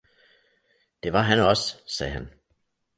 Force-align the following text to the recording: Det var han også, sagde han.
Det 1.03 1.13
var 1.13 1.21
han 1.21 1.39
også, 1.39 1.75
sagde 1.97 2.11
han. 2.13 2.29